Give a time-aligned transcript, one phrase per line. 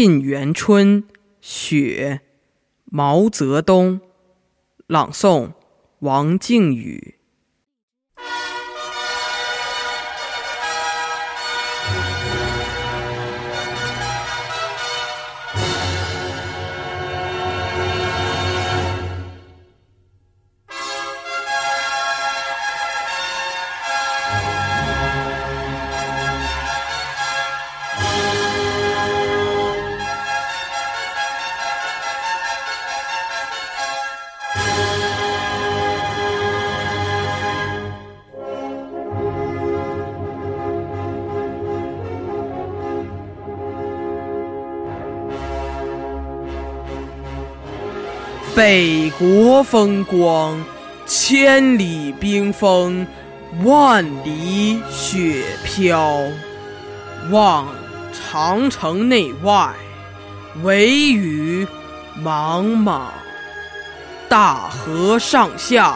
[0.00, 1.02] 沁园春·
[1.40, 2.20] 雪，
[2.84, 4.00] 毛泽东。
[4.86, 5.54] 朗诵：
[5.98, 7.17] 王靖宇。
[48.58, 50.60] 北国风光，
[51.06, 53.06] 千里冰封，
[53.62, 56.18] 万里雪飘。
[57.30, 57.68] 望
[58.12, 59.72] 长城内外，
[60.64, 61.64] 惟余
[62.16, 63.12] 莽莽。
[64.28, 65.94] 大河上下，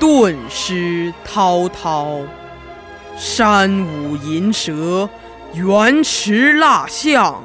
[0.00, 2.16] 顿失滔滔。
[3.14, 5.06] 山舞银蛇，
[5.52, 7.44] 原驰蜡象，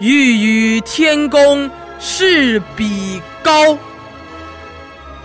[0.00, 1.70] 欲与天公
[2.00, 3.78] 试比高。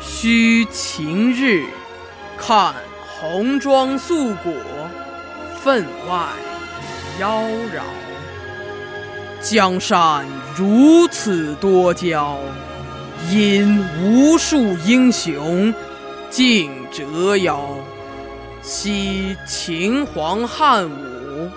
[0.02, 1.64] 须晴日，
[2.38, 2.76] 看
[3.08, 4.54] 红装素裹，
[5.64, 6.28] 分外
[7.20, 7.42] 妖
[7.74, 7.82] 娆。
[9.42, 12.38] 江山如此多娇，
[13.32, 15.74] 引无数英雄
[16.30, 17.70] 竞折腰。
[18.62, 21.50] 惜秦皇汉武，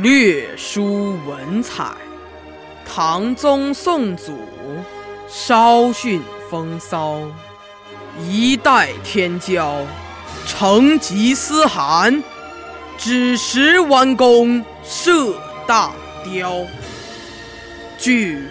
[0.00, 1.96] 略输文采；
[2.84, 4.38] 唐宗宋祖，
[5.28, 7.18] 稍逊风骚。
[8.28, 9.84] 一代天骄，
[10.46, 12.22] 成吉思汗，
[12.96, 15.34] 只识弯弓射
[15.66, 15.90] 大
[16.24, 16.64] 雕。
[17.98, 18.48] 俱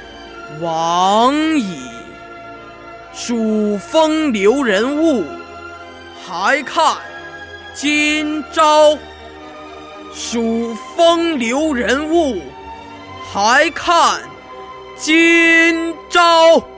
[0.61, 1.77] 往矣，
[3.13, 5.23] 数风流人物，
[6.25, 6.97] 还看。
[7.75, 8.97] 今朝，
[10.13, 12.41] 数风流人物，
[13.33, 14.21] 还看
[14.95, 16.72] 今朝。